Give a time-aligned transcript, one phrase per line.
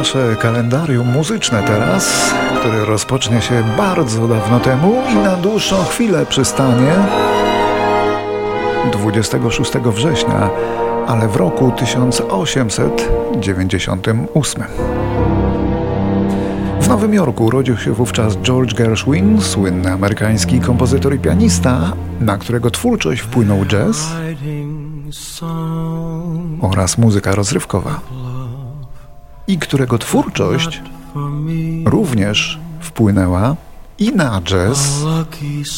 [0.00, 6.94] nasze kalendarium muzyczne teraz, które rozpocznie się bardzo dawno temu i na dłuższą chwilę przystanie
[8.92, 10.50] 26 września,
[11.06, 14.64] ale w roku 1898.
[16.80, 22.70] W Nowym Jorku urodził się wówczas George Gershwin, słynny amerykański kompozytor i pianista, na którego
[22.70, 24.08] twórczość wpłynął jazz
[26.60, 28.00] oraz muzyka rozrywkowa
[29.50, 30.82] i którego twórczość
[31.84, 33.56] również wpłynęła
[33.98, 35.04] i na jazz,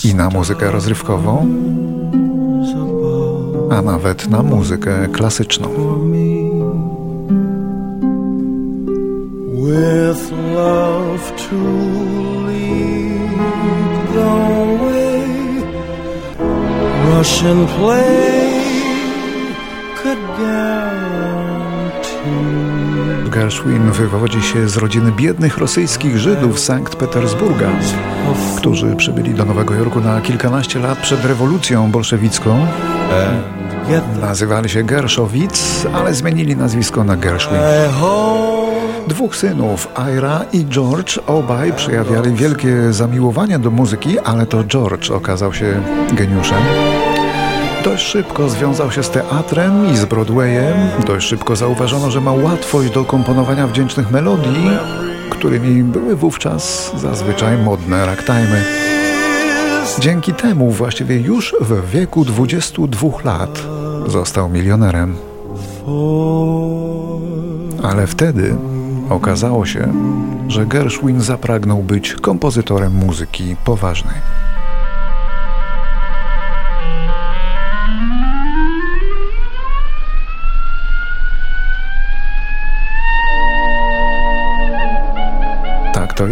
[0.05, 1.49] i na muzykę rozrywkową,
[3.71, 5.69] a nawet na muzykę klasyczną.
[9.55, 11.57] With love to
[12.47, 13.31] lead
[14.15, 14.35] the
[14.83, 15.63] way,
[17.07, 18.63] Russian play
[20.03, 20.62] could
[23.43, 27.69] Gershwin wywodzi się z rodziny biednych rosyjskich Żydów z Sankt Petersburga,
[28.57, 32.67] którzy przybyli do Nowego Jorku na kilkanaście lat przed rewolucją bolszewicką.
[34.21, 37.59] Nazywali się Gerszowic, ale zmienili nazwisko na Gershwin.
[39.09, 45.53] Dwóch synów, Ira i George, obaj przejawiali wielkie zamiłowanie do muzyki, ale to George okazał
[45.53, 45.83] się
[46.13, 46.59] geniuszem.
[47.85, 50.75] Dość szybko związał się z teatrem i z Broadwayem.
[51.07, 54.71] Dość szybko zauważono, że ma łatwość do komponowania wdzięcznych melodii,
[55.31, 58.63] którymi były wówczas zazwyczaj modne ragtimey.
[59.99, 63.63] Dzięki temu właściwie już w wieku 22 lat
[64.07, 65.17] został milionerem.
[67.83, 68.57] Ale wtedy
[69.11, 69.93] okazało się,
[70.49, 74.15] że Gershwin zapragnął być kompozytorem muzyki poważnej.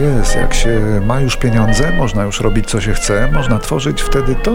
[0.00, 0.36] Jest.
[0.36, 4.52] Jak się ma już pieniądze, można już robić co się chce, można tworzyć wtedy to,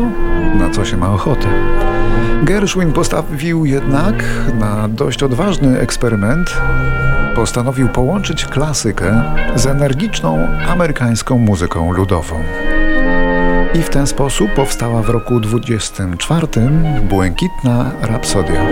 [0.56, 1.47] na co się ma ochotę.
[2.44, 4.24] Gershwin postawił jednak
[4.59, 6.58] na dość odważny eksperyment.
[7.36, 9.24] Postanowił połączyć klasykę
[9.56, 12.44] z energiczną amerykańską muzyką ludową.
[13.74, 16.47] I w ten sposób powstała w roku 24
[17.09, 18.66] Błękitna Rapsodia.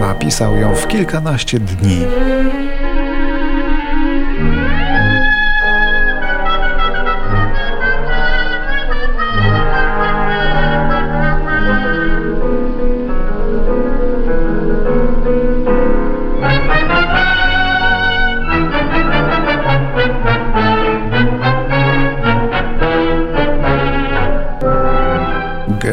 [0.00, 2.06] Napisał ją w kilkanaście dni.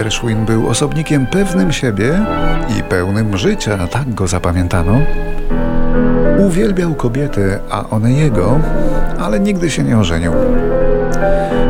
[0.09, 2.25] Gershwin był osobnikiem pewnym siebie
[2.79, 5.01] i pełnym życia, tak go zapamiętano.
[6.37, 8.59] Uwielbiał kobiety, a one jego,
[9.19, 10.31] ale nigdy się nie ożenił.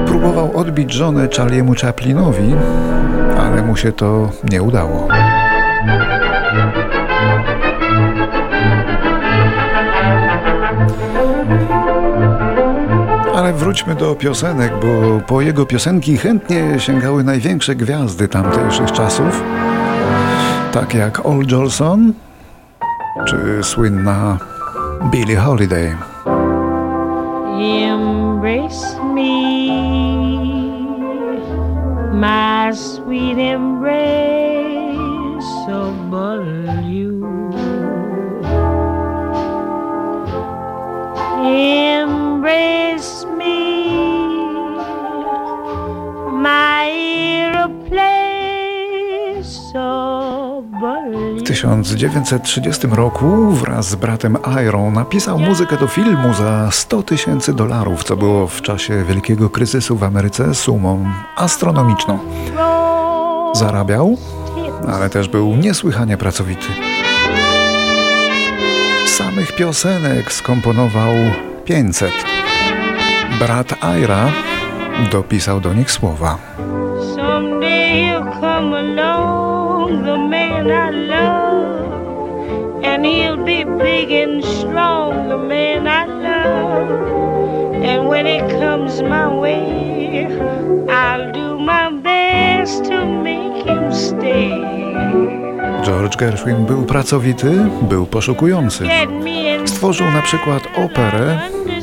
[0.07, 2.55] Próbował odbić żonę Charliemu Chaplinowi,
[3.39, 5.07] ale mu się to nie udało.
[13.59, 19.43] Wróćmy do piosenek, bo po jego piosenki chętnie sięgały największe gwiazdy tamtejszych czasów,
[20.71, 22.13] takie jak Old Jolson
[23.27, 24.37] czy słynna
[25.11, 25.97] Billie Holiday.
[27.85, 29.21] Embrace me,
[32.13, 33.89] my sweet embrace,
[35.65, 35.93] so
[36.89, 37.19] you.
[41.43, 42.88] Embrace
[51.37, 54.37] W 1930 roku wraz z bratem
[54.67, 59.97] Iron napisał muzykę do filmu za 100 tysięcy dolarów, co było w czasie wielkiego kryzysu
[59.97, 62.19] w Ameryce sumą astronomiczną.
[63.53, 64.17] Zarabiał,
[64.93, 66.67] ale też był niesłychanie pracowity.
[69.07, 71.13] Samych piosenek skomponował
[71.65, 72.11] 500.
[73.39, 74.31] Brat Ira
[75.11, 76.37] dopisał do nich słowa.
[79.89, 86.89] The man I love, and he'll be big and strong, the man I love.
[87.83, 90.27] And when it comes my way,
[90.89, 94.69] I'll do my best to make him stay.
[95.83, 97.51] George Gershwin był pracowity,
[97.81, 98.87] był poszukujący.
[99.65, 101.39] Stworzył na przykład operę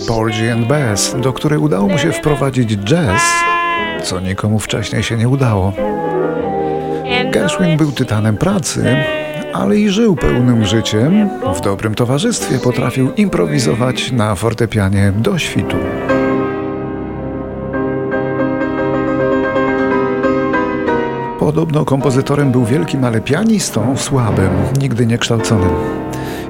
[0.08, 3.22] Porgy and Bess, do której udało mu się wprowadzić jazz,
[4.02, 5.72] co nikomu wcześniej się nie udało.
[7.24, 8.96] Gershwin był tytanem pracy,
[9.52, 11.28] ale i żył pełnym życiem.
[11.54, 15.76] W dobrym towarzystwie potrafił improwizować na fortepianie do świtu.
[21.38, 25.70] Podobno kompozytorem był wielkim, ale pianistą słabym, nigdy niekształconym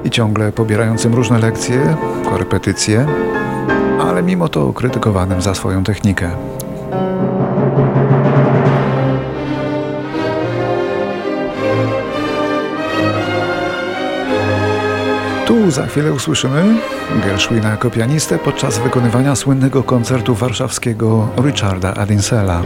[0.03, 1.95] i ciągle pobierającym różne lekcje,
[2.29, 3.05] korepetycje,
[4.01, 6.29] ale mimo to krytykowanym za swoją technikę.
[15.71, 16.75] Za chwilę usłyszymy
[17.23, 22.61] Gershwina jako pianistę podczas wykonywania słynnego koncertu warszawskiego Richarda Adinsela.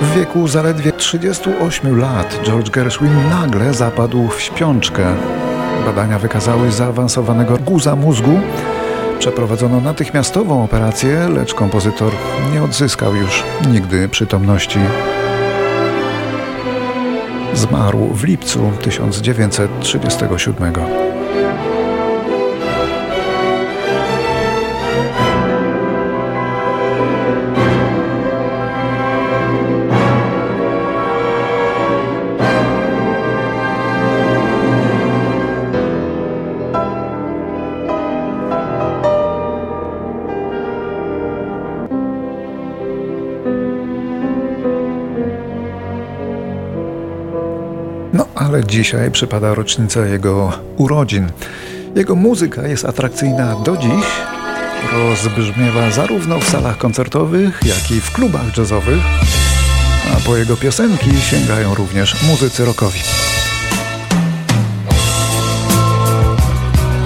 [0.00, 5.14] W wieku zaledwie 38 lat George Gershwin nagle zapadł w śpiączkę.
[5.86, 8.40] Badania wykazały zaawansowanego guza mózgu.
[9.18, 12.12] Przeprowadzono natychmiastową operację, lecz kompozytor
[12.52, 13.42] nie odzyskał już
[13.72, 14.78] nigdy przytomności.
[17.60, 20.74] Zmarł w lipcu 1937.
[48.12, 51.30] No ale dzisiaj przypada rocznica jego urodzin.
[51.94, 54.04] Jego muzyka jest atrakcyjna do dziś.
[54.92, 59.02] Rozbrzmiewa zarówno w salach koncertowych, jak i w klubach jazzowych.
[60.16, 63.00] A po jego piosenki sięgają również muzycy rockowi.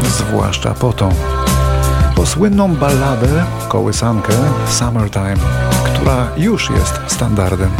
[0.09, 1.09] Zwłaszcza po tą,
[2.17, 4.33] po słynną balladę, kołysankę
[4.69, 5.37] Summertime,
[5.95, 7.71] która już jest standardem.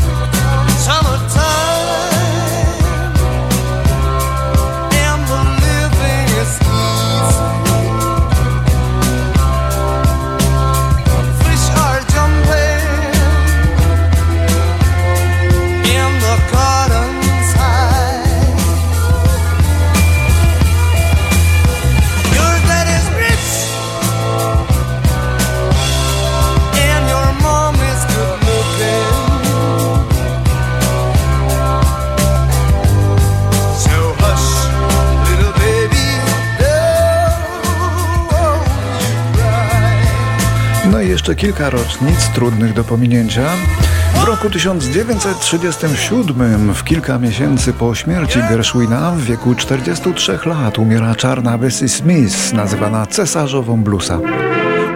[41.25, 43.43] Jeszcze kilka rocznic trudnych do pominięcia.
[44.15, 51.59] W roku 1937, w kilka miesięcy po śmierci Gershwina, w wieku 43 lat umiera czarna
[51.59, 54.19] Bessie Smith, nazywana cesarzową bluesa.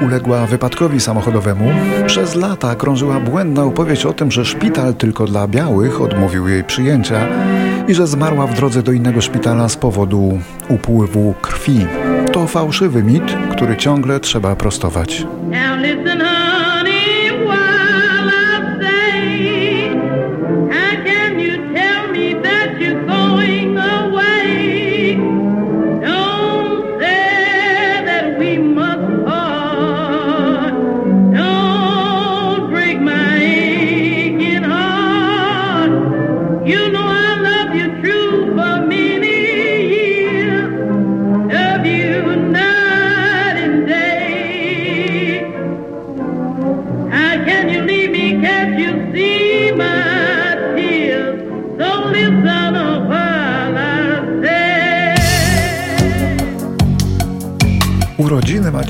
[0.02, 1.70] Uległa wypadkowi samochodowemu.
[2.06, 7.26] Przez lata krążyła błędna opowieść o tym, że szpital tylko dla białych odmówił jej przyjęcia
[7.88, 10.38] i że zmarła w drodze do innego szpitala z powodu
[10.68, 11.86] upływu krwi.
[12.38, 15.26] To fałszywy mit, który ciągle trzeba prostować.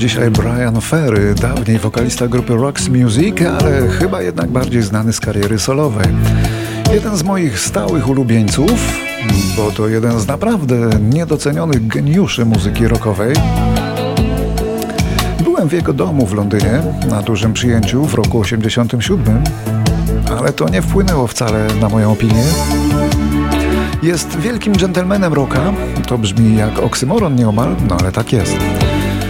[0.09, 5.59] Dzisiaj Brian Ferry, dawniej wokalista grupy Rocks Music, ale chyba jednak bardziej znany z kariery
[5.59, 6.05] solowej.
[6.93, 8.99] Jeden z moich stałych ulubieńców,
[9.57, 13.33] bo to jeden z naprawdę niedocenionych geniuszy muzyki rockowej.
[15.43, 19.43] Byłem w jego domu w Londynie na dużym przyjęciu w roku 87,
[20.39, 22.43] ale to nie wpłynęło wcale na moją opinię.
[24.03, 25.73] Jest wielkim dżentelmenem rocka,
[26.07, 28.57] to brzmi jak oksymoron nieomal, no ale tak jest.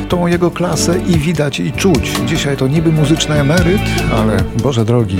[0.09, 2.11] Tą jego klasę i widać i czuć.
[2.25, 3.81] Dzisiaj to niby muzyczny emeryt,
[4.13, 5.17] ale Boże drogi,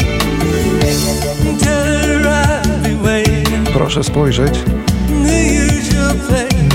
[3.74, 4.60] proszę spojrzeć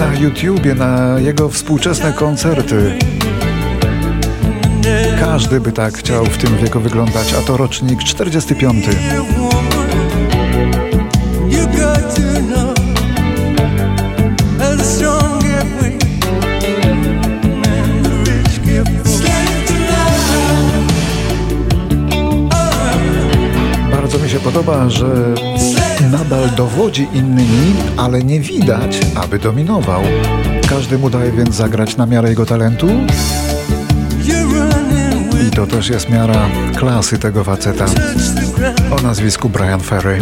[0.01, 2.99] na YouTubie, na jego współczesne koncerty.
[5.21, 8.87] Każdy by tak chciał w tym wieku wyglądać, a to rocznik 45.
[11.95, 12.64] Bardzo mi
[24.35, 25.35] się podoba, że
[26.11, 30.03] Nadal dowodzi innymi, ale nie widać, aby dominował.
[30.69, 32.89] Każdy mu daje więc zagrać na miarę jego talentu.
[35.49, 37.87] I to też jest miara klasy tego faceta
[38.99, 40.19] o nazwisku Brian Ferry.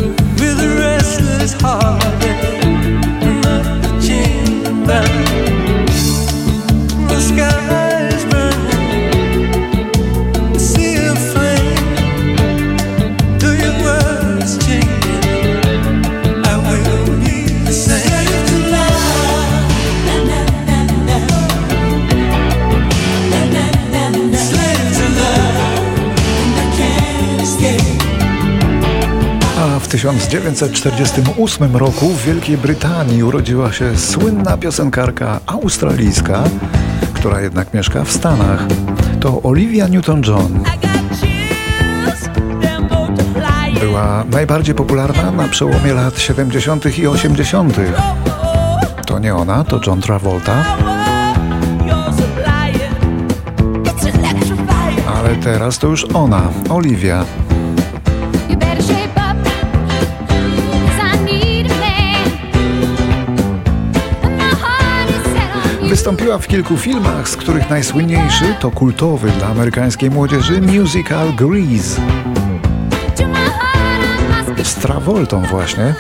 [29.93, 36.45] 1948 roku w Wielkiej Brytanii urodziła się słynna piosenkarka australijska,
[37.15, 38.67] która jednak mieszka w Stanach.
[39.21, 40.61] To Olivia Newton-John.
[43.81, 46.99] Była najbardziej popularna na przełomie lat 70.
[46.99, 47.77] i 80.
[49.07, 50.65] To nie ona, to John Travolta.
[55.07, 57.25] Ale teraz to już ona, Olivia.
[65.93, 72.01] Wystąpiła w kilku filmach, z których najsłynniejszy to kultowy dla amerykańskiej młodzieży musical Grease
[74.63, 75.95] z Travoltą właśnie.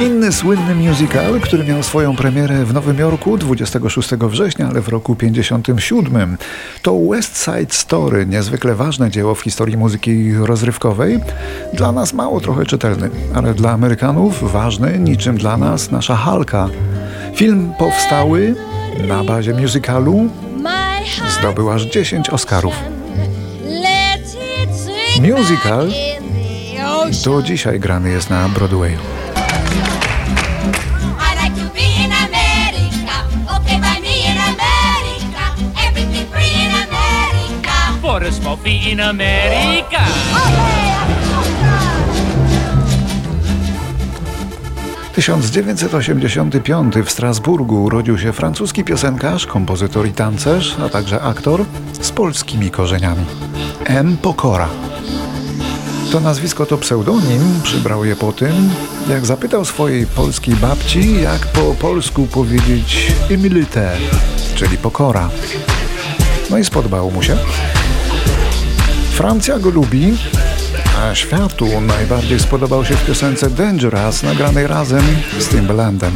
[0.00, 5.16] Inny słynny musical, który miał swoją premierę w Nowym Jorku 26 września, ale w roku
[5.16, 6.36] 57.
[6.82, 11.20] To West Side Story, niezwykle ważne dzieło w historii muzyki rozrywkowej.
[11.74, 16.68] Dla nas mało trochę czytelny, ale dla Amerykanów ważny, niczym dla nas nasza Halka.
[17.34, 18.54] Film powstały
[19.08, 20.28] na bazie musicalu,
[21.38, 22.74] zdobył aż 10 Oscarów.
[25.20, 25.88] Musical.
[27.24, 28.98] Do dzisiaj grany jest na Broadwayu.
[38.58, 40.04] For a small fee in America.
[40.34, 40.88] Ole!
[45.14, 51.64] 1985 w Strasburgu urodził się francuski piosenkarz, kompozytor i tancerz, a także aktor
[52.00, 53.24] z polskimi korzeniami.
[53.84, 54.16] M.
[54.16, 54.68] Pokora.
[56.12, 58.70] To nazwisko to pseudonim, przybrał je po tym,
[59.08, 63.96] jak zapytał swojej polskiej babci, jak po polsku powiedzieć humilité,
[64.54, 65.30] czyli pokora.
[66.50, 67.36] No i spodobał mu się.
[69.18, 70.16] Francja go lubi,
[70.98, 75.02] a światu najbardziej spodobał się w piosence Dangerous, nagranej razem
[75.38, 76.12] z Timbalandem.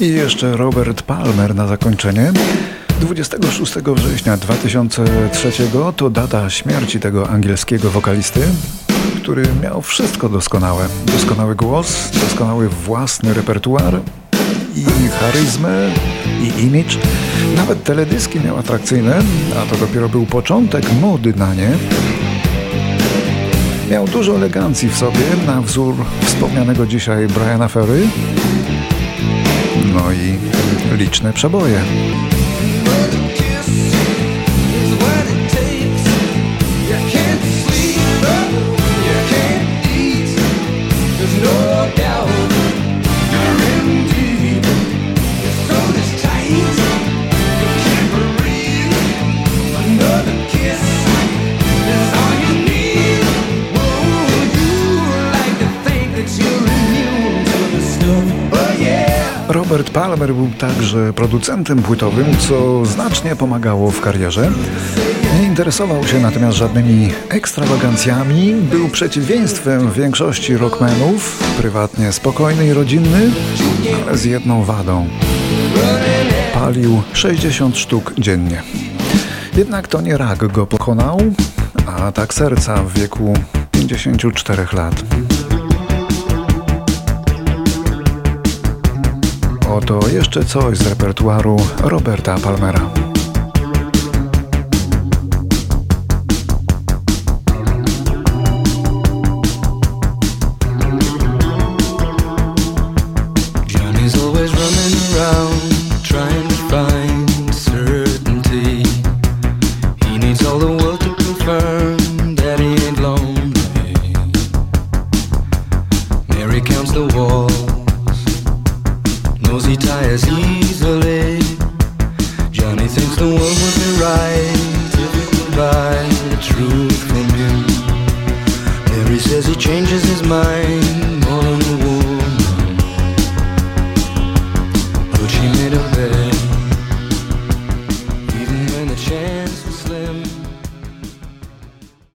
[0.00, 2.32] I jeszcze Robert Palmer na zakończenie.
[3.00, 5.52] 26 września 2003
[5.96, 8.40] to data śmierci tego angielskiego wokalisty,
[9.16, 10.86] który miał wszystko doskonałe.
[11.06, 14.00] Doskonały głos, doskonały własny repertuar
[14.76, 15.90] i charyzmę,
[16.42, 16.96] i image.
[17.56, 19.22] Nawet teledyski miał atrakcyjne,
[19.62, 21.70] a to dopiero był początek mody na nie.
[23.90, 28.08] Miał dużo elegancji w sobie, na wzór wspomnianego dzisiaj Briana Ferry.
[30.12, 30.38] I
[30.96, 31.82] liczne przeboje.
[59.80, 64.50] Robert Palmer był także producentem płytowym, co znacznie pomagało w karierze.
[65.34, 73.30] Nie interesował się natomiast żadnymi ekstrawagancjami, był przeciwieństwem większości rockmenów, prywatnie spokojny i rodzinny,
[74.02, 75.06] ale z jedną wadą.
[76.54, 78.62] Palił 60 sztuk dziennie.
[79.56, 81.18] Jednak to nie rak go pokonał,
[81.86, 83.34] a tak serca w wieku
[83.72, 84.94] 54 lat.
[89.70, 92.99] Oto jeszcze coś z repertuaru Roberta Palmera.